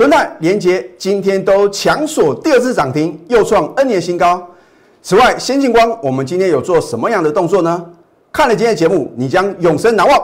[0.00, 4.48] 敦泰、连接今天都强锁第二次涨停，又创 N 年新高。
[5.02, 7.84] 此外，先进光我们今天有做什么样的动作呢？
[8.32, 10.18] 看了今天的节目，你将永生难忘。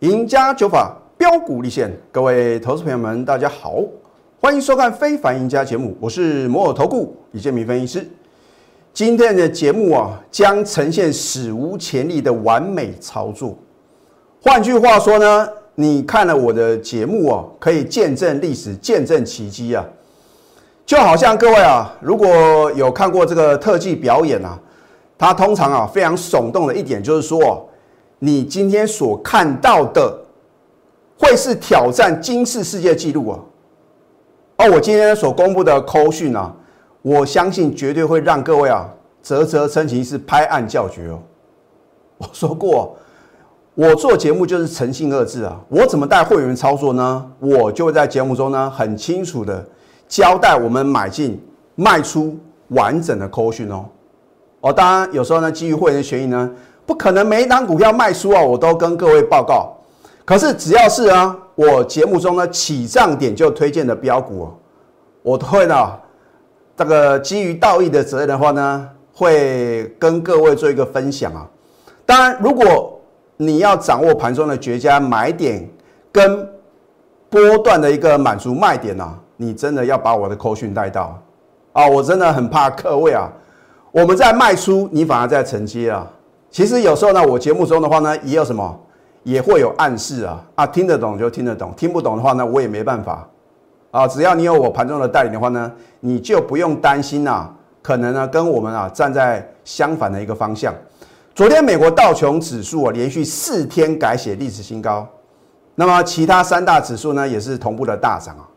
[0.00, 3.84] 赢家九法标股立现，各位投资朋友们，大家好，
[4.40, 8.08] 欢迎收看《非凡赢家》节目，我是摩尔投顾李建明分析师。
[8.94, 13.58] 今天的节目啊，将呈现史无前例的完美操作。
[14.40, 19.84] 换句话说呢，你看了我的节目啊，可以见证历史，见证奇迹啊。
[20.86, 24.56] 就好像各位啊，如果有看过这个特技表演啊，
[25.18, 27.68] 它通常啊非常耸动的一点就是说。
[28.20, 30.18] 你今天所看到的，
[31.18, 33.38] 会是挑战今世世界纪录啊！
[34.56, 36.54] 而我今天所公布的扣讯啊，
[37.04, 38.88] 我相信绝对会让各位啊
[39.22, 41.18] 啧啧称奇，是拍案叫绝哦。
[42.16, 42.96] 我说过，
[43.74, 45.60] 我做节目就是诚信二字啊。
[45.68, 47.30] 我怎么带会员操作呢？
[47.40, 49.62] 我就会在节目中呢很清楚的
[50.08, 51.38] 交代我们买进
[51.74, 53.84] 卖出完整的扣讯哦。
[54.60, 56.50] 哦，当然有时候呢，基于会员的权益呢。
[56.86, 59.74] 不可能每一档股票卖出啊，我都跟各位报告。
[60.24, 64.48] 可是只要是啊，我节目中呢起涨点就推荐的标股，
[65.22, 65.74] 我都会呢
[66.76, 71.48] 这个基于道义的责任的话呢，会跟各位做一个分享啊。
[72.04, 73.00] 当然，如果
[73.36, 75.68] 你要掌握盘中的绝佳买点
[76.12, 76.48] 跟
[77.30, 81.20] 波段的一个满足卖点呢，你真的要把我的扣讯带到
[81.72, 81.86] 啊！
[81.86, 83.28] 我真的很怕各位啊，
[83.90, 86.06] 我们在卖出，你反而在承接啊。
[86.50, 88.80] 其实有时候呢，我节目中的话呢，也有什么，
[89.24, 93.28] 也会有暗示啊啊，听得懂就听得懂，听不懂的话呢，我也没办法
[93.94, 94.08] 啊。
[94.08, 95.70] 只要你有我盘中的带领的话呢，
[96.00, 97.48] 你就不用担心呐，
[97.80, 100.74] 可能呢跟我们啊站在相反的一个方向。
[101.32, 105.08] 昨天美国道琼指数啊连续四天改写历史新高，
[105.76, 108.48] 那么其他三大指数呢也是同步的大涨啊。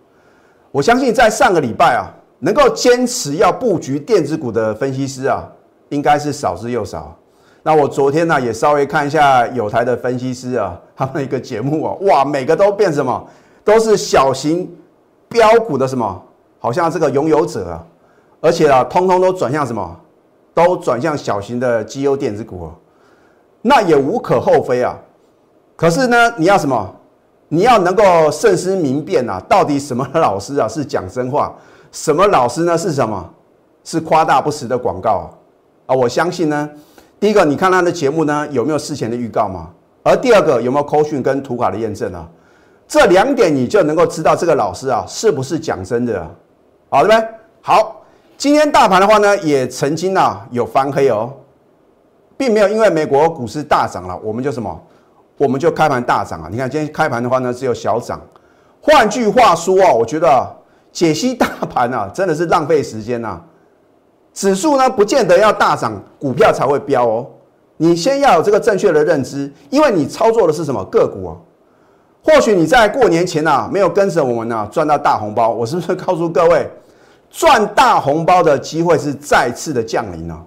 [0.72, 2.10] 我相信在上个礼拜啊，
[2.40, 5.48] 能够坚持要布局电子股的分析师啊，
[5.90, 7.16] 应该是少之又少。
[7.64, 13.28] 那我昨天呢也稍微看一下有台的分析师啊，他们一个节目啊，哇，每个都变什么，
[13.64, 14.70] 都是小型
[15.30, 16.22] 标股的什么，
[16.60, 17.84] 好像这个拥有者啊，
[18.42, 20.00] 而且啊，通通都转向什么，
[20.54, 22.72] 都转向小型的绩优电子股啊，
[23.62, 24.98] 那也无可厚非啊。
[25.76, 26.96] 可是呢，你要什么？
[27.50, 31.56] 你要能够慎思明辨啊，到底什么老师啊是讲真话，
[31.92, 33.30] 什么老师呢是什么？
[33.84, 35.32] 是夸大不实的广告
[35.86, 35.96] 啊？
[35.96, 36.70] 我相信呢。
[37.20, 39.70] 第一个，你看他的节目呢，有没有事前的预告嘛？
[40.04, 42.30] 而第二个，有没有扣讯跟图卡的验证啊？
[42.88, 46.26] 这两点你就能够知道这个老师啊是不是讲真的，
[46.90, 47.30] 好对不对？
[47.62, 48.02] 好，
[48.38, 51.34] 今天大盘的话呢，也曾经啊有翻黑哦，
[52.38, 54.82] 并没有因为美国股市大涨了，我们就什么，
[55.38, 56.48] 我们就开盘大涨啊。
[56.50, 58.22] 你看今天开盘的话呢，只有小涨。
[58.82, 60.56] 换句话说啊，我觉得
[60.94, 63.42] 解析大盘啊，真的是浪费时间呐。
[64.34, 67.28] 指数呢，不见得要大涨，股票才会飙哦。
[67.76, 71.36] 你先要有这个正确的认知，因为你操作的是什么个股啊？
[72.28, 75.50] 或许你在过年前呐，没有跟着我们呐赚到大红包。
[75.50, 76.70] 我是不是告诉各位，
[77.30, 80.38] 赚大红包的机会是再次的降临呢？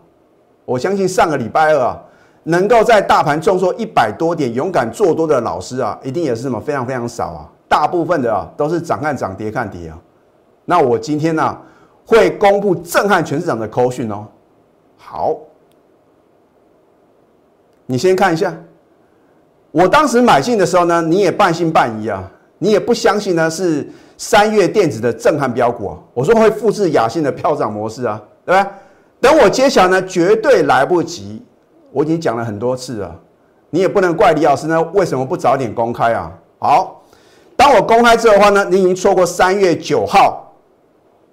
[0.67, 1.99] 我相信上个礼拜二啊，
[2.43, 7.49] 能够在大盘重挫一百多点，勇敢做多的老师啊，一定也是什么非常非常少啊。
[7.67, 9.99] 大部分的啊，都是涨看涨，跌看跌啊。
[10.67, 11.59] 那我今天呢？
[12.07, 14.27] 会公布震撼全市场的口讯哦。
[14.97, 15.37] 好，
[17.87, 18.53] 你先看一下。
[19.73, 22.23] 我当时买进的时候呢，你也半信半疑啊，
[22.59, 25.99] 你也不相信呢是三月电子的震撼标股啊。
[26.13, 28.71] 我说会复制雅信的票涨模式啊，对吧？
[29.21, 31.43] 等我揭晓呢，绝对来不及。
[31.93, 33.15] 我已经讲了很多次了，
[33.71, 36.33] 你也不能怪李老师呢，为什么不早点公开啊？
[36.59, 37.03] 好，
[37.57, 40.47] 当我公开之后的话呢，你已经错过三月九号。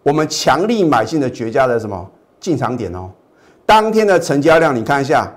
[0.04, 2.10] 我们强力买进的绝佳的什么
[2.40, 3.10] 进场点哦？
[3.66, 5.30] 当天的成交量你看一下，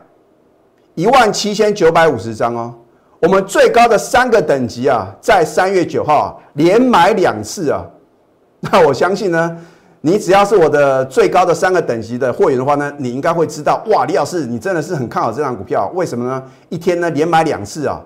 [0.95, 2.75] 一万七千九百五十张哦。
[3.21, 7.85] 我们最高的三个等级啊，在三月九号啊连买两次啊。
[8.61, 9.57] 那我相信呢，
[10.01, 16.43] 你只要是我的最高的三个等级的会员的话呢，你应该会知道哇，李老师你真的是很看好这张股票，为什么呢？
[16.71, 18.01] 一天呢连买两次啊，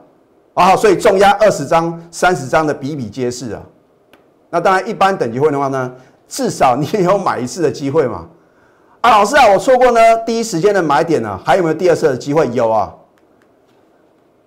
[0.54, 3.62] 啊，所以重压二十张、三十张的比比皆是啊。
[4.50, 5.92] 那当然，一般等级会的话呢？
[6.26, 8.26] 至少你也有买一次的机会嘛？
[9.00, 12.48] 啊，老师啊，我错过呢第一时间的买点呢，还有没有第二次的机会？
[12.52, 12.92] 有啊。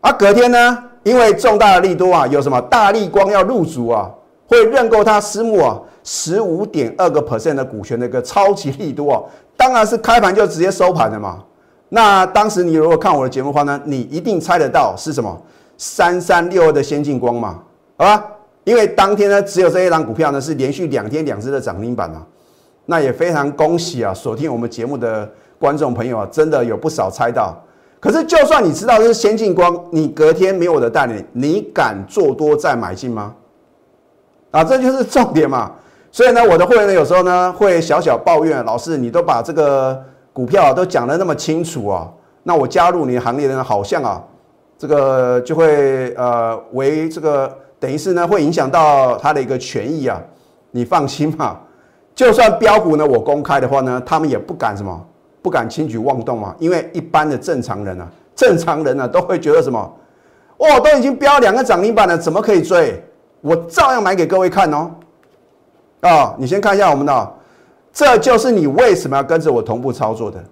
[0.08, 4.10] 啊，隔天呢，因为重大的利多啊，有什么大力光要入主啊，
[4.48, 9.22] 会认购他私募啊十五点二个 percent 的股权的一个超级利多啊，
[9.58, 11.44] 当然是开盘就直接收盘的嘛。
[11.90, 15.38] 那当时你如果看我的节目的话呢，你一定猜得到是什么？
[15.78, 17.60] 三三六二的先进光嘛，
[17.98, 18.26] 好吧？
[18.64, 22.26] 因为当天呢，只有这一档股票呢是连续两天两只的涨停板啊。
[22.86, 27.62] 那也非常恭喜啊，锁定我们节目的观众朋友啊，真的有不少猜到。
[28.00, 33.34] 可是就算你知道这是先进光，你隔天没有我的带领，你敢做多再买进吗？
[34.52, 35.72] 啊，这就是重点嘛。
[36.12, 40.00] 所以呢，我的会员呢有时候呢会小小抱怨，老师你都把这个
[40.32, 42.08] 股票都讲得那么清楚啊，
[42.44, 44.24] 那我加入你行列呢，好像啊
[44.78, 50.22] 这个就会呃为这个等于是呢会影响到他的一个权益啊。
[50.72, 51.60] 你放心嘛，
[52.14, 55.06] 就算标股呢我公开的话呢，他们也不敢什么
[55.42, 59.98] 不敢轻举妄动嘛，因为一般的正常人啊，正常人呢都会觉得什么，
[60.58, 63.02] 哇都已经标两个涨停板了，怎么可以追？
[63.42, 64.92] 我照样买给各位看哦。
[66.02, 67.34] 啊，你先看一下我们的，
[67.94, 70.44] 这就是你为什么要跟着我同步操作的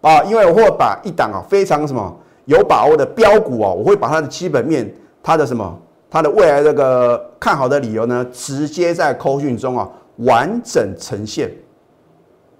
[0.00, 0.22] 啊？
[0.24, 4.92] 因为我会把一档啊非常什么有把握的标股啊，我会把它的基本面、
[5.22, 5.78] 它的什么、
[6.10, 11.50] 它的未来这个看好的理由呢，直接在扣讯中啊完整呈现。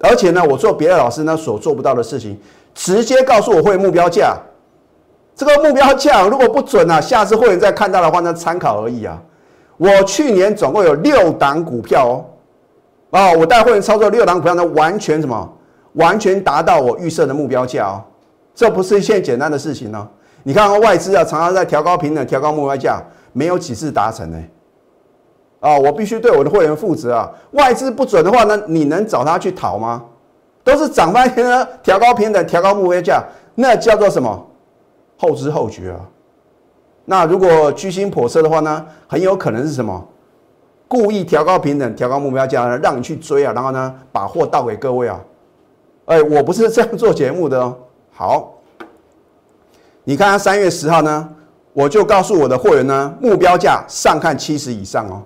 [0.01, 2.39] 而且呢，我做别的老师呢所做不到的事情，
[2.75, 4.37] 直接告诉我会目标价。
[5.37, 9.21] 这个目标价如果不准啊，下次会员再看到的话呢，参考而已啊。
[9.77, 12.25] 我去年总共有六档股票哦，
[13.19, 15.53] 啊，我带会员操作六档股票呢，完全什么？
[15.95, 18.01] 完全达到我预设的目标价哦，
[18.55, 20.09] 这不是一件简单的事情呢。
[20.45, 24.39] 你看外资啊，常常在调高平等、调高目标价，没有几次达成呢。
[25.61, 27.31] 啊，我必须对我的会员负责啊。
[27.53, 30.03] 外资不准的话呢，你能找他去讨吗？
[30.65, 33.23] 都是涨半天呢，调高平等、调高目标价，
[33.55, 34.47] 那叫做什么？
[35.19, 36.01] 后知后觉啊。
[37.05, 40.07] 那如果居心叵测的话呢，很有可能是什么？
[40.87, 45.21] 故意调高平等、调高目标价，让你去追啊，然后呢，把货倒给各位啊。
[46.07, 47.77] 哎，我不是这样做节目的哦。
[48.11, 48.55] 好，
[50.05, 51.29] 你看三月十号呢，
[51.73, 55.23] 我就告诉我的会员呢，目标价上看七十以上哦。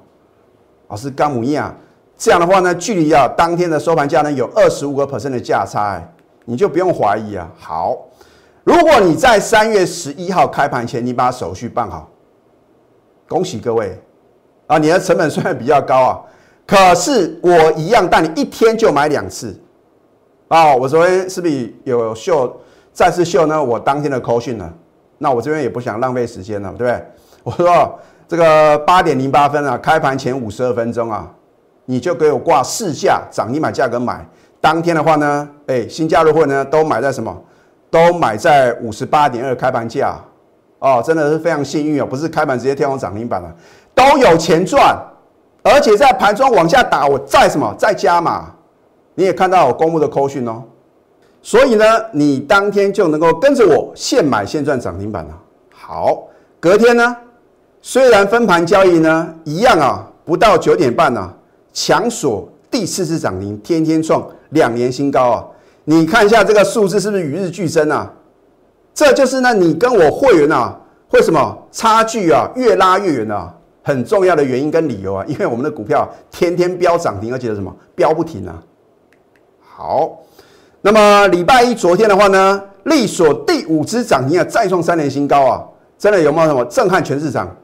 [0.94, 1.76] 老师干母样，
[2.16, 6.00] 这样的话呢，距离啊当天的收盘价呢有二十五个 percent 的价差，
[6.44, 7.50] 你就不用怀疑啊。
[7.58, 7.98] 好。
[8.62, 12.08] 如果你在三月十一号开盘前，你把手续办好，
[13.28, 14.00] 恭喜各位
[14.68, 14.78] 啊！
[14.78, 16.22] 你的成本虽然比较高啊，
[16.64, 19.60] 可是我一样带你一天就买两次
[20.46, 20.76] 啊！
[20.76, 22.56] 我昨天是不是有秀
[22.92, 23.62] 再次秀呢？
[23.62, 24.72] 我当天的扣讯呢？
[25.18, 27.04] 那我这边也不想浪费时间了，对不对？
[27.42, 31.30] 我说这个八点零八分啊，开盘前五十二分钟啊，
[31.84, 34.26] 你就给我挂市价涨停板价格买。
[34.60, 37.36] 当天的话呢，哎，新加入会呢都买在什么？
[37.90, 40.18] 都买在五十八点二开盘价，
[40.80, 43.54] 哦，真的是非常幸运哦，不是开盘直接跳上涨停板了，
[43.94, 44.98] 都有钱赚，
[45.62, 48.46] 而且在盘中往下打，我再什么再加码，
[49.14, 50.64] 你也看到我公布的扣讯哦，
[51.40, 55.38] 所以呢，你当天就能够跟着我现买现赚涨停板了。
[55.72, 56.24] 好，
[56.58, 57.16] 隔天呢，
[57.86, 61.30] 虽然分盘交易呢一样啊，不到九点半呢，
[61.70, 65.44] 强锁第四次涨停，天天创两年新高啊。
[65.84, 68.10] 你看一下这个数字是不是与日俱增啊？
[68.94, 70.74] 这就是呢，你跟我会员啊，
[71.10, 73.54] 为什么差距啊越拉越远啊？
[73.82, 78.62] 很重要的原因跟理由啊， 因为我们的股票天天飙涨停，而且什么飙不停啊。
[79.60, 80.22] 好，
[80.80, 85.62] 那么礼拜一昨天的话呢，力所第五只涨停啊，再创三年新高啊，
[85.98, 87.54] 真的有没有什么震撼全市场？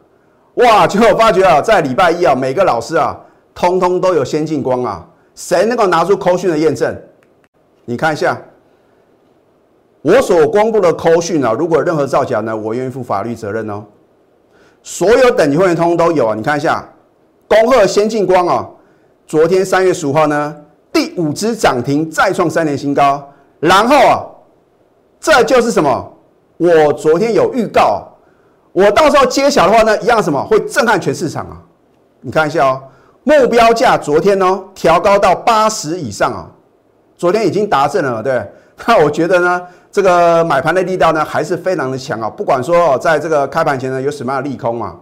[0.61, 0.87] 哇！
[0.87, 3.19] 结果发觉啊，在礼拜一啊，每个老师啊，
[3.55, 6.95] 通通都有先进光啊，谁能够拿出扣讯的验证？
[7.85, 8.41] 你看一下，
[10.03, 13.85] 我所公布的扣讯啊，如果任何造假呢，我愿意负法律责任哦。
[14.83, 16.87] 所有等级会员通都有啊，你看一下，
[17.49, 18.69] 恭贺先进光啊，
[19.27, 20.57] 昨天三月十五号呢，
[20.93, 23.27] 第五只涨停再创三年新高，
[23.61, 24.25] 然后啊，
[25.21, 26.13] 这就是什么？
[26.57, 28.07] 我昨天有预告，
[28.73, 31.61] 我到时候揭晓的话呢，一样什么会震撼全市场啊？
[32.21, 32.83] 你看一下哦，
[33.25, 36.47] 目标价昨天呢调高到八十以上啊。
[37.17, 38.47] 昨天已经达阵了，对，
[38.87, 39.61] 那我觉得呢，
[39.91, 42.31] 这个买盘的力道呢还是非常的强啊。
[42.31, 44.97] 不管说在这个开盘前呢有什么样的利空啊，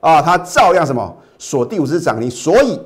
[0.00, 2.30] 啊，它照样什么锁第五只涨停。
[2.30, 2.80] 所以，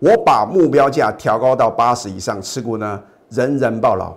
[0.00, 4.12] 我把目标价调高到八十以上，持股呢人人抱牢。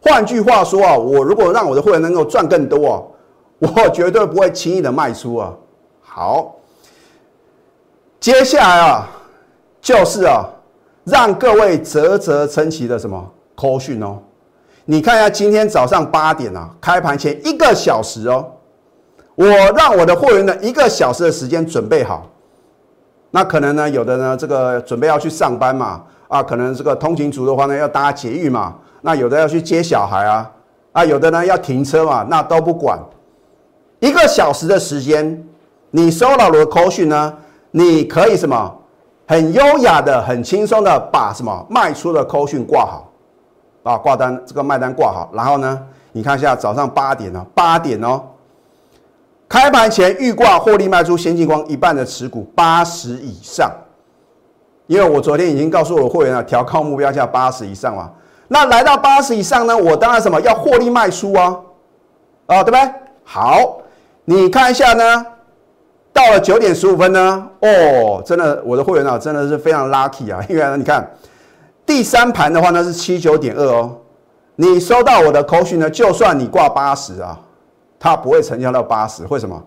[0.00, 3.02] 换句话说啊，我如果让我的会员能够赚更多啊，
[3.58, 5.52] 我绝对不会轻易的卖出啊。
[6.00, 6.56] 好，
[8.20, 9.08] 接下来啊，
[9.80, 10.44] 就是啊。
[11.10, 14.18] 让各位啧啧称奇的什么口讯哦？
[14.84, 18.44] 你看一下今天早上八点啊，开盘前一个小时哦，
[19.34, 22.26] 我让我的会员呢一个小时的时间准备好。
[23.30, 30.50] 那可能呢，有的呢这个准备要去上班嘛，啊，可能这个通勤族的话呢要搭捷运嘛，那有的要去接小孩啊，
[30.92, 32.98] 啊，有的呢要停车嘛，那都不管。
[34.00, 35.44] 一个小时的时间，
[35.90, 37.34] 你收到了扣讯呢，
[37.70, 38.74] 你可以什么？
[39.26, 43.12] 很优雅的、很轻松的把什么卖出的扣讯挂好，
[43.82, 45.78] 啊，挂单这个卖单挂好，然后呢，
[46.12, 48.22] 你看一下早上八点哦，八点哦，
[49.46, 53.70] 开盘前预挂获利卖出先进光一半的持股八十以上，
[54.86, 58.10] 因为我昨天已经告诉我会员了，调高目标价八十以上嘛，
[58.48, 61.60] 那来到八十以上呢，我当然什么要获利卖出啊，
[62.46, 62.80] 啊，对不对？
[63.24, 63.78] 好，
[64.28, 65.26] 你看一下呢。
[66.10, 71.08] 到了九点十五分呢，哦，真的，我的会员啊，真的是非常 lucky 啊，因为呢，你看
[71.86, 73.96] 第三盘的话呢是七九点二哦，
[74.56, 77.38] 你收到我的扣讯呢，就算你挂八十啊，
[78.00, 79.62] 它不会成交到八十，为什么？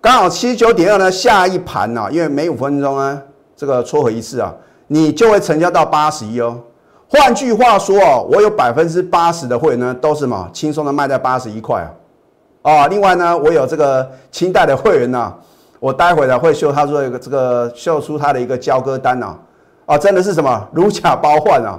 [0.00, 3.22] 刚好七九点二呢，下一盘呢，因为每五分钟呢，
[3.54, 4.52] 这个撮合一次啊，
[4.88, 6.58] 你就会成交到八十一哦。
[7.08, 11.88] 换句话说哦，我有百分之八十的会员呢，都是嘛轻松的卖在八十一块啊，
[12.66, 15.32] 啊，另外呢，我有这个清代的会员呢。
[15.78, 19.36] 我待会呢会秀他做一个这个秀出他的一个交割单呐，
[19.84, 20.68] 啊，真的是什么？
[20.72, 21.78] 如假包换啊，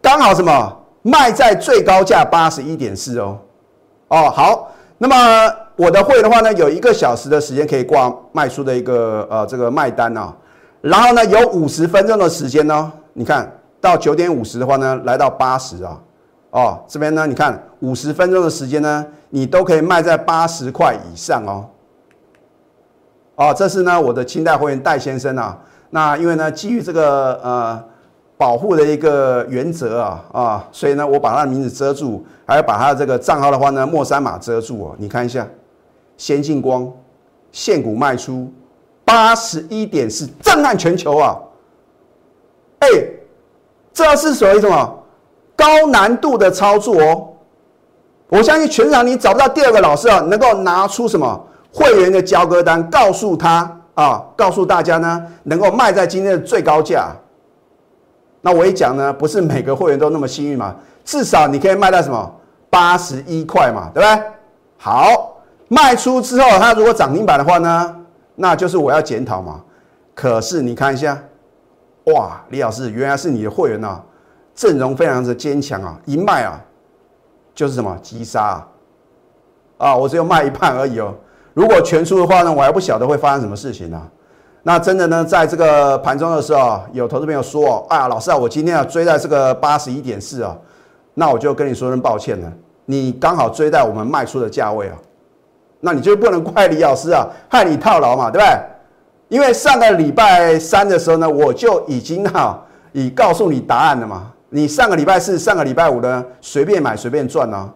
[0.00, 0.76] 刚好什么？
[1.02, 3.38] 卖在最高价八十一点四哦，
[4.08, 10.32] 哦好，那么我的会的话呢，有一个小时的时间可以挂卖出的一个呃这个卖单呐，
[10.80, 16.00] 然后呢有五十分钟的时间呢，你看到九点五十的话呢，来到八十啊，
[16.54, 21.66] 哦这边呢你看五十分钟的时间呢，你都可以卖在八十块以上哦。
[23.34, 25.58] 哦，这是呢我的清代会员戴先生啊。
[25.90, 27.84] 那因为呢基于这个呃
[28.36, 34.94] 保护的一个原则啊啊，所以呢我把他的名字遮住，还要把他的这个账号的话呢莫三码遮住哦。
[34.96, 35.44] 你看一下，
[36.16, 36.88] 先进光
[37.50, 38.52] 现股卖出
[39.04, 41.36] 八十一点四，震撼全球啊！
[42.78, 42.88] 哎，
[43.92, 45.03] 这是属于什么
[45.64, 47.28] 高难度的操作哦？
[48.28, 51.46] 我相信全场你找不到第二个老师啊，能够拿出什么？
[51.72, 57.12] 会员的交割单，告诉他啊，告诉大家呢，能够卖在今天的最高价。
[58.42, 62.30] 那我一讲呢，不是每个会员都那么幸运嘛，至少你可以卖到什么
[62.68, 64.22] 八十一块嘛，对不对？
[64.76, 67.96] 好，卖出之后，它如果涨停板的话呢，
[68.34, 69.62] 那就是我要检讨嘛。
[70.14, 71.18] 可是你看一下，
[72.04, 74.00] 哇，李老师原来是你的会员呐，
[74.54, 76.60] 阵容非常的坚强啊，一卖啊
[77.54, 78.68] 就是什么急杀啊，
[79.78, 81.14] 啊，我只有卖一半而已哦。
[81.52, 84.00] 如果全出的话呢，我还不晓得会发生什么事情呢。
[84.62, 90.56] 那真的呢，在这个盘中的时候，有投资朋友说：“啊，老师啊，我今天要追在这个八十一点四啊。”
[91.14, 92.52] 那我就跟你说声抱歉了，
[92.86, 94.96] 你刚好追在我们卖出的价位啊。
[95.80, 98.58] 那你就不能怪李老师啊，害你套牢嘛，对不对？
[99.28, 102.58] 因为上个礼拜三的时候呢，我就已经哈
[102.92, 104.32] 已告诉你答案了嘛。
[104.54, 107.68] 你上个礼拜四、上个礼拜五呢，随便买随便赚啊。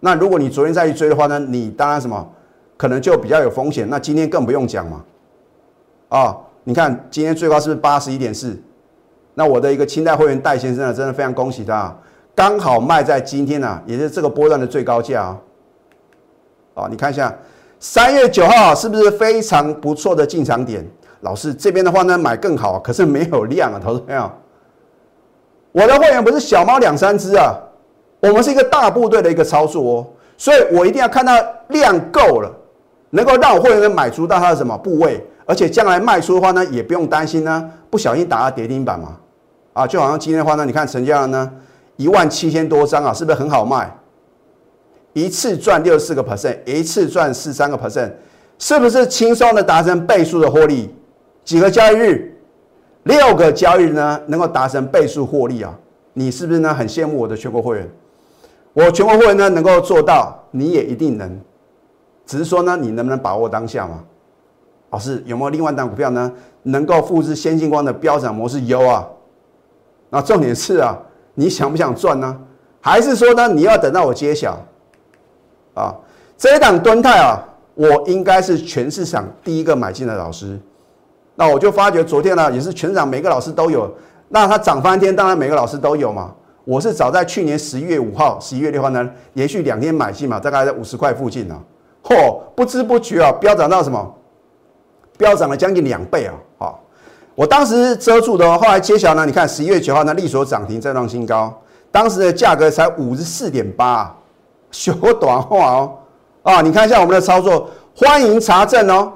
[0.00, 2.30] 那如果你昨天再去追的话呢，你当然什么？
[2.76, 5.02] 可能就比较有风险，那今天更不用讲嘛。
[6.10, 8.54] 啊，你看今天最高是不是八十一点四？
[9.32, 11.96] 那我的一个清代会员戴先生啊，真的非常恭喜他，
[12.34, 15.38] 刚好卖在今天呢，也是这个波段的最高价啊。
[16.74, 17.34] 啊，你看一下
[17.78, 20.86] 三月九号是不是非常不错的进场点？
[21.22, 24.30] 老师这边的话呢，买更好，可是没有量啊，投资朋友。
[25.72, 27.54] 我的会员不是小猫两三只啊，
[28.20, 31.32] 我们是一个大部队的一个操作哦，所以我一定要看到
[31.68, 32.50] 量够了。
[33.12, 39.16] 能够让我会员买足到它的什么部位，而且将来卖出的话呢，也不用担心呢，不小心打到跌停板嘛，
[39.72, 41.50] 啊，就好像今天的话呢，你看成交量呢
[41.96, 43.92] 一万七千多张啊，是不是很好卖？
[45.12, 48.12] 一次赚六十四个 percent，一次赚四三个 percent，
[48.60, 50.94] 是不是轻松的达成倍数的获利？
[51.44, 52.39] 几个交易日，
[53.04, 55.74] 六个交易日呢，能够达成倍数获利啊？
[56.12, 57.88] 你是不是呢很羡慕我的全国会员？
[58.72, 61.40] 我全国会员呢能够做到，你也一定能。
[62.26, 64.04] 只是说呢，你能不能把握当下嘛？
[64.90, 66.32] 老师有没有另外一档股票呢，
[66.64, 68.60] 能够复制先进光的飙涨模式？
[68.62, 69.06] 有啊。
[70.10, 70.96] 那重点是啊，
[71.34, 72.36] 你想不想赚呢？
[72.80, 74.58] 还是说呢，你要等到我揭晓？
[75.74, 75.94] 啊，
[76.36, 77.42] 这一档端泰啊，
[77.74, 80.58] 我应该是全市场第一个买进的老师。
[81.40, 83.90] 那我就发觉昨天呢，也是全场每个老师都有。
[84.28, 86.30] 那它涨翻天，当然每个老师都有嘛。
[86.66, 91.58] 我是早在去年十一月五号、十一月六号呢，连续两天买进嘛，大概在五十块附近呢。
[92.04, 94.14] 嚯，不知不觉啊，飙涨到什么？
[95.16, 96.34] 飙涨了将近两倍啊！
[96.58, 96.80] 好，
[97.34, 99.24] 我当时遮住的，后来揭晓呢？
[99.24, 101.58] 你看十一月九号呢，利所涨停再创新高，
[101.90, 104.14] 当时的价格才五十四点八，
[104.70, 105.94] 小短话哦。
[106.42, 107.66] 啊，你看一下我们的操作，
[107.96, 109.12] 欢迎查证哦。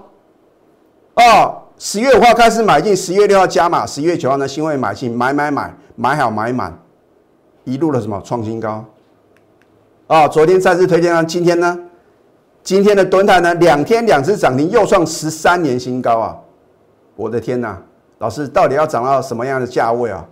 [1.16, 1.54] 啊，
[1.86, 6.74] 十月五号开始买进，十月六号加码，十一月九号呢新会买进，买买买，买好买满。
[7.64, 8.82] 一路的什么创新高
[10.06, 10.26] 啊？
[10.26, 11.78] 昨天再次推荐啊，今天呢？
[12.62, 16.34] 今天的吨台呢，两天两次涨停，又创十三年新高啊！
[17.16, 17.76] 我的天呐，
[18.16, 20.26] 老师到底要涨到什么样的价位啊？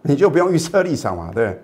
[0.00, 1.60] 你就不用预测立场嘛，对。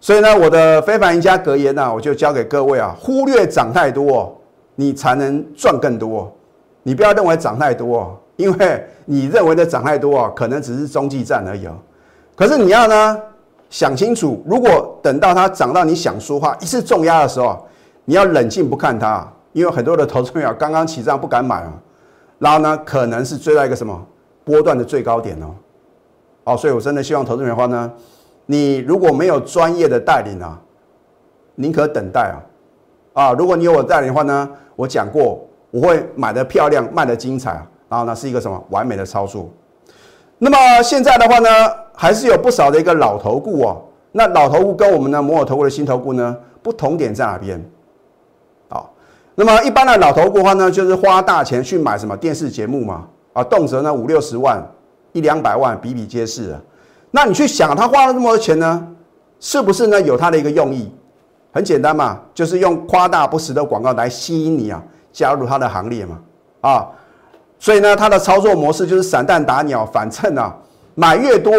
[0.00, 4.34] 所以呢，我的非凡赢家格言呢，我就教给各位啊，忽略涨太多，
[4.76, 6.34] 你才能赚更多。
[6.82, 11.74] 你不要认为涨太多，因为你认为的涨太多啊，可能只是中继站而已哦。
[12.34, 13.18] 可是你要呢
[13.68, 17.66] 想清楚，如果等到它涨到你想说话一次重压的时候。
[18.08, 21.72] 你要冷静不看它，因为很多的投资朋友刚刚起涨不敢买啊，
[22.38, 24.00] 然后呢，可能是追到一个什么
[24.44, 25.46] 波段的最高点哦，
[26.44, 27.90] 哦，所以我真的希望投资人的话呢，
[28.46, 30.56] 你如果没有专业的带领啊，
[31.56, 32.38] 宁可等待啊，
[33.12, 39.48] 啊，如果你有我带领的话呢，我讲过我会买的漂亮，卖的精彩啊，然后呢是一个什么完美的操作。
[40.38, 41.48] 那么现在的话呢，
[41.94, 47.62] 还是有不少的一个老头顾哦，那老头顾跟我们的摩尔投顾的新头顾呢，不同点在哪边？
[49.38, 54.66] 那么一般的老头的话呢，就是花大钱去买什么电视节目嘛，啊，动辄呢五六十万、
[55.12, 56.60] 一两百万，比比皆是啊。
[57.10, 58.88] 那你去想，他花了那么多钱呢，
[59.38, 60.90] 是不是呢有他的一个用意？
[61.52, 66.18] 很简单嘛，就是用夸大不实的广告来吸引你啊，加入他的行列嘛，
[66.62, 66.88] 啊，
[67.58, 70.54] 所以呢，它的操作模式就是散弹打鸟，反正啊，
[70.94, 71.52] 买越多，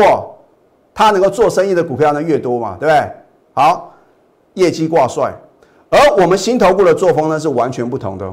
[0.93, 3.11] 它能够做生意的股票呢越多嘛，对不对？
[3.53, 3.91] 好，
[4.53, 5.33] 业绩挂帅。
[5.89, 8.25] 而我们新投顾的作风呢是完全不同的，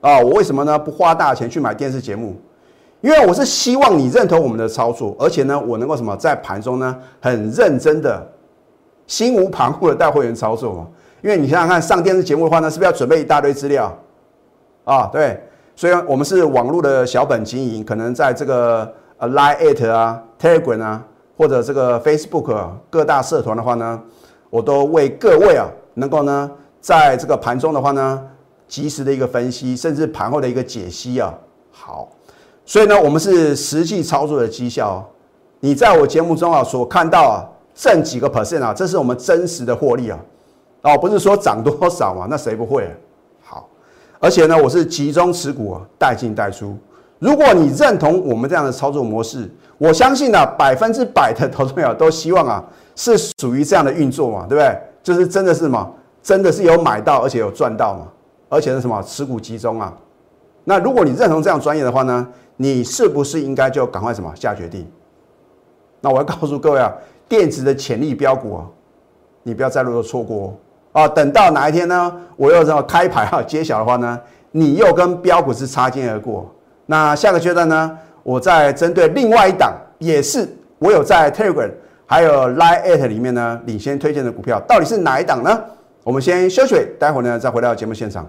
[0.00, 2.34] 啊，我为什么呢不花大钱去买电视节目？
[3.00, 8.26] 因为我是希望你认同我们的操作，而且呢，我能够什么在盘中呢很认真的、
[9.06, 10.86] 心无旁骛的带会员操作嘛。
[11.22, 13.96] 因为你想想看，上电视节目的话呢，是不是要准备一大堆资料？
[14.84, 15.40] 啊，对，
[15.78, 21.04] 所以我们是网络的小本经营，可能在这个呃 Line It 啊、Telegram 啊，
[21.36, 22.52] 或者这个 Facebook
[22.90, 24.02] 各大社团的话呢，
[24.50, 25.68] 我都为各位啊。
[25.94, 28.20] 能够呢，在这个盘中的话呢，
[28.66, 31.32] 及时的一个分析，甚至盘后的一个解析啊，
[31.70, 32.08] 好，
[32.64, 35.08] 所以呢，我们是实际操作的绩效。
[35.60, 40.18] 你在我节目中啊所看到啊，挣几个 percent 啊，这是我们真实的获利啊，
[40.82, 42.92] 哦，不是说涨多少嘛，那谁不会？
[44.20, 46.76] 而且呢，我是集中持股啊，带进带出。
[47.18, 52.64] 如果你认同我们这样的操作模式，我相信呢，百分之百的投资者都希望啊，
[52.96, 54.76] 是属于这样的运作嘛，对不对？
[55.02, 55.94] 就是真的是什么？
[56.22, 58.08] 真的是有买到，而且有赚到嘛？
[58.48, 59.02] 而且是什么？
[59.02, 59.96] 持股集中啊？
[60.64, 62.26] 那如果你认同这样专业的话呢？
[62.60, 64.84] 你是不是应该就赶快什么下决定？
[66.00, 66.92] 那我要告诉各位啊，
[67.28, 68.66] 电子的潜力标股啊，
[69.44, 70.54] 你不要再路错过哦
[70.98, 71.08] 啊！
[71.08, 72.12] 等到哪一天呢？
[72.36, 74.18] 我又这么开牌啊揭晓的话呢，
[74.50, 76.52] 你又跟标股是擦肩而过。
[76.86, 81.70] 那下个阶段呢，我再针对另外一档，也是我有在 Telegram。
[82.06, 85.60] 还有 Line at 里面呢，领先推荐的股票到底是哪一档呢？
[86.02, 88.26] 我们先休息，待会呢再回到节目现场。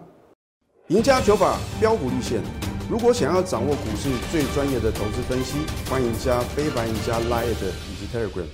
[0.87, 2.41] 赢家九法标股立线，
[2.89, 8.47] 如果想要掌握股市最专业的投资分析，欢迎加非凡、赢家 Line at 以及 Telegram。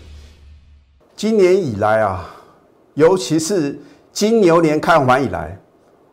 [1.16, 2.30] 今年以来啊，
[2.94, 3.80] 尤其是
[4.16, 5.60] 金牛年开盘以来，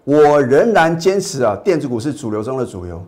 [0.03, 3.01] 我仍然坚持啊，电子股是主流中的主流。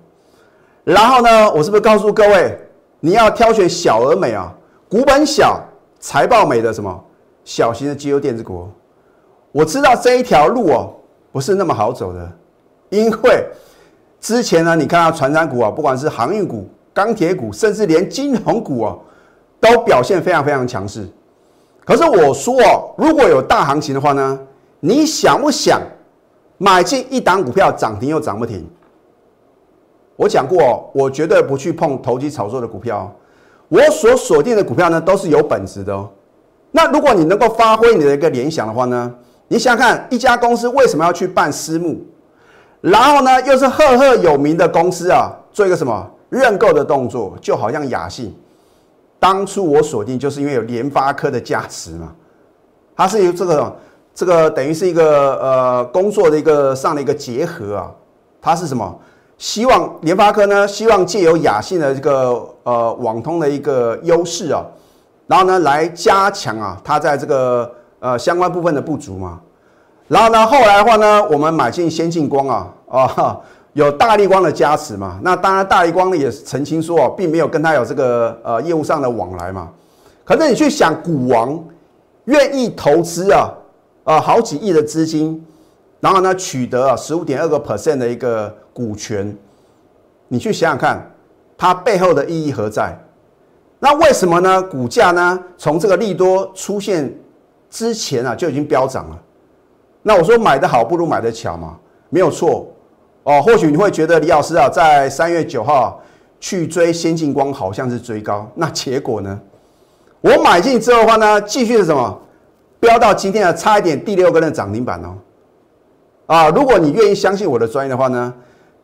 [0.85, 2.57] 然后呢，我是不是告诉各位，
[3.00, 4.54] 你要挑选小而美啊，
[4.88, 5.61] 股本小。
[5.98, 7.04] 财报美的什么
[7.46, 8.68] 小型的绩优电子股，
[9.52, 10.94] 我知道这一条路哦
[11.33, 12.30] 不是那么好走的，
[12.90, 13.46] 因为
[14.20, 19.00] 之前呢，你看到船长股啊，不管是航运股、钢铁股，甚至连金融股哦，
[19.59, 21.09] 都表现非常非常强势。
[21.87, 24.38] 可是我说哦，如果有大行情的话呢，
[24.87, 25.81] 你想不想
[26.59, 28.68] 买进一档股票涨停又涨不停？
[30.14, 33.11] 我讲过，我绝对不去碰投机炒作的股票。
[33.68, 36.11] 我所锁定的股票呢，都是有本质的哦。
[36.70, 39.11] 那如果你能够发挥你的一个联想的话呢，
[39.49, 41.99] 你想看，一家公司为什么要去办私募？
[42.83, 47.35] 然后呢，又是赫赫有名的公司啊，做一个什么认购的动作？
[47.40, 48.37] 就好像雅信，
[49.18, 52.14] 当初我锁定就是因为有联发科的加持嘛。
[52.94, 53.75] 它是由这个
[54.14, 57.90] 这个等于是一个呃工作的一个上的一个结合啊。
[58.40, 58.94] 它是什么？
[59.38, 64.62] 希望联发科呢，希望借由雅信的这个呃网通的一个优势啊，
[65.27, 69.40] 然后呢来加强啊它在这个呃相关部分的不足嘛。
[70.09, 73.40] 然后呢后来的话呢，我们买进先进光啊啊
[73.72, 75.18] 有大力光的加持嘛。
[75.22, 79.68] 那当然大力光呢也澄清说并没有跟他有这个呃业务上的往来嘛。
[80.22, 81.59] 可是你去想股王
[82.27, 83.50] 愿意投资啊
[84.05, 85.45] 啊好几亿的资金。
[86.01, 89.35] 然后呢，取得啊十五点二个 percent 的一个股权，
[90.29, 91.11] 你去想想看，
[91.57, 92.95] 它背后的意义何在？
[93.79, 94.62] 那为什么呢？
[94.62, 97.11] 股价呢从这个利多出现
[97.71, 99.19] 之前啊就已经飙涨了。
[100.03, 101.79] 那我说买的好不如买的巧嘛，
[102.11, 102.71] 没有错
[103.23, 103.40] 哦。
[103.40, 105.99] 或许你会觉得李老师啊，在三月九号
[106.38, 109.40] 去追先进光好像是追高，那结果呢？
[110.21, 112.21] 我买进之后的话呢，继续是什么？
[112.85, 115.16] 飙到今天啊，差一点第六个的涨停板哦。
[116.27, 118.33] 啊，如果你愿意相信我的专业的话呢，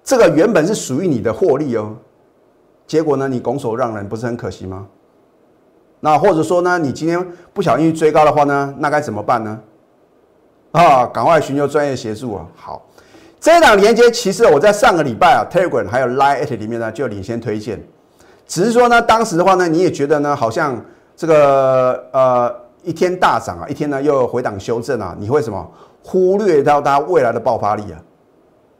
[0.02, 1.94] 这个原本是属于你的获利哦。
[2.86, 4.86] 结果呢，你拱手让人，不是很可惜吗？
[6.00, 9.60] 那或者说呢，你今天不小心追高的话呢，那该怎么办呢？
[10.72, 12.46] 啊，赶快寻求专业协助啊！
[12.56, 12.86] 好，
[13.38, 17.82] 这一档连接其实我在上个礼拜啊，Telegram 还有 Line 里面呢就领先推荐，
[18.46, 20.82] 只是说呢，当时的话呢，你也觉得呢，好像
[21.16, 25.70] 这个呃一天大涨啊，一天呢又回档修正啊，你会什么
[26.02, 28.00] 忽略到它未来的爆发力啊？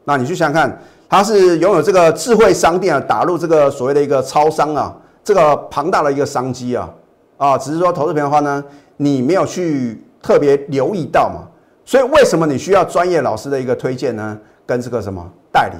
[0.03, 6.89] 那你去想想看，它是拥有这个智慧商店啊，打入这个所谓的一个超商啊，这个庞大的一个商机啊
[7.37, 8.63] 啊，只是说投资品的话呢，
[8.97, 11.47] 你没有去特别留意到嘛。
[11.85, 14.37] 所以为什么你需要专业老师的一个推荐呢？
[14.65, 15.75] 跟这个什么代理？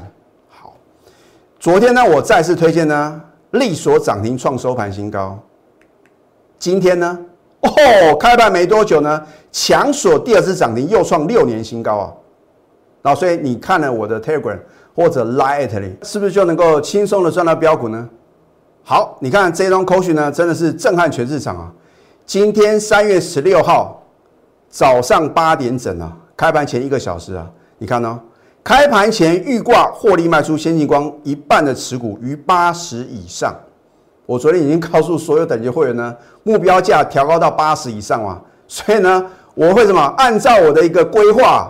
[0.50, 0.74] 好，
[1.60, 5.40] 昨天呢，我再次推荐呢，利所涨停创收盘新高。
[6.60, 7.18] 今天呢，
[7.62, 9.22] 哦，开盘没多久呢，
[9.52, 12.14] 强锁第二次涨停，又创六年新高啊！
[13.02, 14.60] 然后，所以你看了我的 Telegram
[14.96, 18.10] 或者 Line 里，是不是就能够轻松的赚到标股呢？
[18.84, 21.72] 好，你看这张扣讯呢，真的是震撼全市场啊！
[22.26, 23.98] 今天三月十六号。
[24.74, 27.46] 早上八点整啊，开盘前一个小时啊，
[27.78, 28.18] 你看呢？
[28.64, 33.54] 开盘前预挂获利卖出先进光一半的持股于八十以上。
[34.32, 38.42] 我昨天已经告诉所有等级会员呢，目标价调高到八十以上啊。
[38.66, 40.02] 所以呢，我会什么？
[40.18, 41.70] 按照我的一个规划，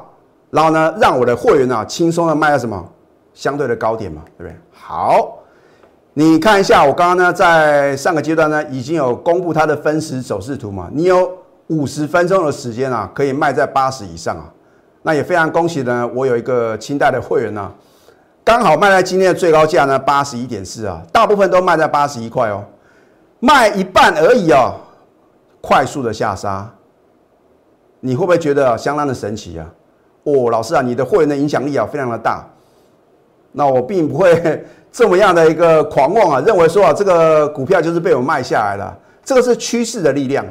[0.51, 2.87] 然后呢，让我的会员啊轻松的卖到什么
[3.33, 4.55] 相对的高点嘛，对不对？
[4.71, 5.39] 好，
[6.13, 11.31] 你看一下，我刚刚呢在上个阶段呢已经有公布它的分时走势图嘛，你有？
[11.67, 14.43] 五十分钟的时间啊，可以卖在八十以上啊，
[15.03, 16.05] 那也非常恭喜呢。
[16.13, 17.71] 我有一个清代的会员呢，
[18.51, 22.61] 刚好卖在今天的最高价呢，八十一点四啊，大部分都卖在八十一块哦，
[23.39, 24.73] 卖一半而已哦，
[25.61, 26.69] 快速的下杀，
[28.01, 29.65] 你会不会觉得相当的神奇啊？
[30.23, 32.45] 哦，老师啊，你的会员的影响力啊，非常的大。
[33.53, 40.45] 那我并不会这么样的一个狂妄啊，认为说啊，这个股票就是被我卖下来了，这个是趋势的力量。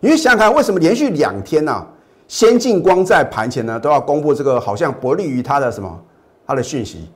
[0.00, 1.86] 你想想看，为什么连续两天呢？
[2.26, 6.02] 先进光在盘前呢都要公布这个好像不利于它的什么
[6.44, 7.08] 它的讯息，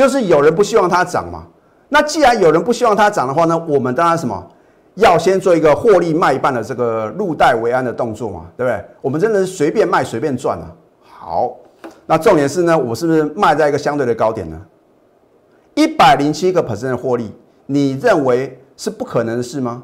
[0.00, 1.46] 就是有人不希望它涨嘛。
[1.90, 4.42] 那既然有人不希望它涨的话呢，我们当然什么
[4.94, 8.82] 要先做一个获利卖一半的这个入袋为安的动作嘛，对不对？
[9.02, 10.72] 我们真的是随便卖随便赚啊。
[11.02, 11.54] 好，
[12.06, 14.58] 那重点是呢，我是不是卖在一个相对的高点呢？
[15.74, 17.30] 一百零七个 percent 的获利，
[17.66, 19.82] 你认为是不可能的事吗？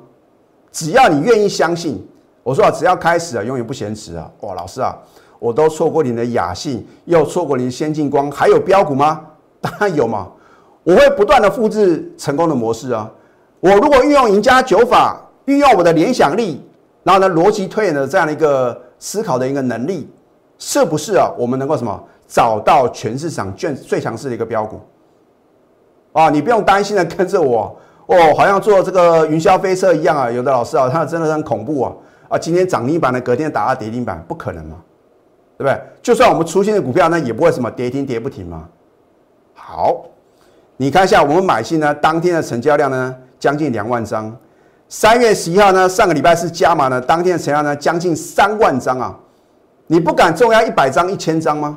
[0.72, 2.02] 只要你愿意相信。
[2.42, 4.31] 我说啊，只要开始啊，永远不嫌迟啊！
[4.40, 4.96] 哇，老师啊，
[5.38, 9.20] 我都错过你的雅信，又错过你的先进光，还有标股吗？
[9.66, 10.29] 当然有嘛！
[10.85, 13.11] 我会不断的复制成功的模式啊！
[13.59, 16.64] 我如果运用赢家九法，运用我的联想力，
[17.02, 20.09] 然后呢逻辑推演的这样的一个思考的一个能力，
[20.59, 21.29] 是不是啊？
[21.37, 24.81] 我们能够什么找到全市场最最强势的一个标股
[26.12, 26.31] 啊？
[26.31, 27.76] 你不用担心的跟着我
[28.07, 30.31] 哦，好像坐这个云霄飞车一样啊！
[30.31, 31.92] 有的老师啊，他真的很恐怖啊！
[32.29, 34.76] 啊，今天涨停板的，隔天打到跌停板，不可能嘛，
[35.59, 35.81] 对不对？
[36.00, 38.68] 就算我们出现的股票，那也不会什么跌停跌不停嘛。
[39.68, 40.05] 好，
[40.76, 44.33] 你看一下我们买进呢，当天的成交量呢，将近两万张。
[44.88, 49.18] 三月十一号呢，上个礼拜是加码呢，当天的成交量呢，将近三万张啊。
[49.88, 51.76] 你不敢重压一百张、一千张吗？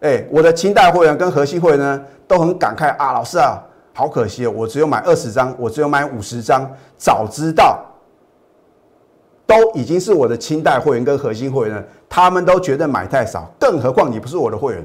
[0.00, 3.60] 哎，我的清代会员跟核心会员呢，都很感慨啊，老师啊，
[3.92, 7.84] 好可惜哦，我只有买二十张，我只有买五十张，早知道。
[9.46, 14.82] 都已经是我的清代会员跟核心会员了，他们都觉得买太少，更何况你不是我的会员，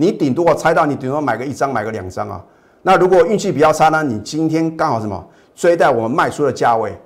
[0.00, 2.44] 你顶多我猜到你顶多买个一张买个两张啊。
[2.82, 4.00] 那如果运气比较差呢？
[4.00, 6.96] 你今天刚好什么追在我们卖出的价位，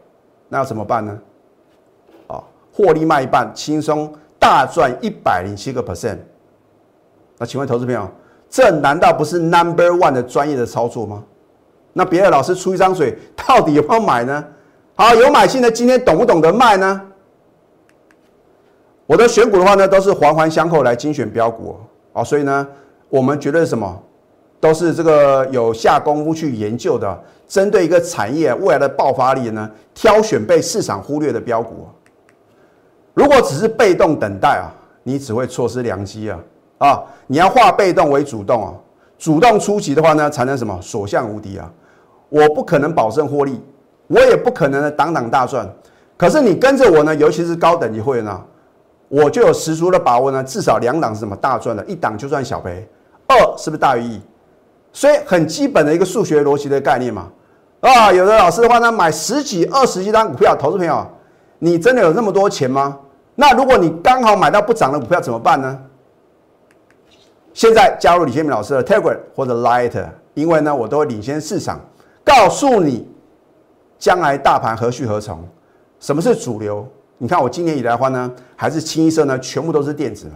[0.51, 1.19] 那要怎么办呢？
[2.27, 6.19] 啊，获利卖一半，轻松大赚一百零七个 percent。
[7.39, 8.07] 那请问投资朋友，
[8.51, 11.25] 这难道不是 number one 的专业的操作吗？
[11.95, 14.45] 那别的老师出一张嘴，到底有没有买呢？
[14.95, 17.01] 好，有买进的今天懂不懂得卖呢？
[19.07, 21.81] 我的选股的话呢，都是环环相扣来精选标股
[22.13, 22.69] 啊，所以呢，
[23.13, 24.03] 我们觉得什么
[24.59, 31.87] 都是这个有下功夫去研究的，针对一个产业未来的爆发力呢，挑选被市场忽略的标股。
[33.13, 34.73] 如果只是被动等待啊，
[35.03, 36.39] 你只会错失良机啊
[36.79, 37.05] 啊！
[37.27, 38.73] 你要化被动为主动啊，
[39.19, 41.71] 主动出击的话呢，才能什么所向无敌啊！
[42.31, 43.61] 我不可能保证获利。
[44.07, 45.71] 我也不可能的，档档大赚。
[46.17, 48.43] 可是你跟着我呢，尤其是高等级会员啊，
[49.09, 52.89] 我就有十足的把握呢，至少两档是什么大赚的，一档就算小赔，
[53.27, 54.21] 二是不是大于一？
[54.93, 57.31] 所以很基本的一个数学逻辑的概念嘛。
[57.81, 61.07] 啊，有的老师的话呢，买十几、二十几张股票，投资朋友，
[61.59, 62.99] 你真的有那么多钱吗？
[63.35, 65.81] 那如果你刚好买到不涨的股票怎么办呢？
[67.55, 71.81] 现在加入李建明老师的 Telegram 或者 Light，因为呢，我都会领先市场，
[72.23, 73.09] 告诉你
[73.99, 75.43] 将来大盘何去何从，
[75.99, 76.87] 什么是主流。
[77.19, 80.35] 你看我今年以来的话呢，还是清一色呢，全部都是电子嘛。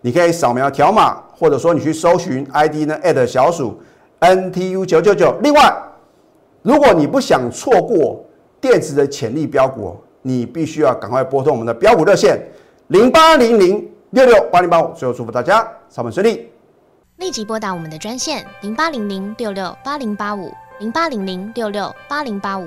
[0.00, 3.80] 你可以扫描条码，或者说你去搜寻 ID 呢，at 小鼠
[4.20, 5.34] NTU 九九九。
[5.42, 5.76] 另外，
[6.62, 8.24] 如果你不想错过
[8.60, 12.40] 电池的潜力标股，你必须要赶快拨通我们的标股热线
[12.88, 14.92] 零八零零六六八零八五。
[14.94, 15.66] 最后祝福大家。
[15.88, 16.48] 上班顺利，
[17.16, 22.66] 立即拨打我们的专线零八零零六六八零八五零八零零六六八零八五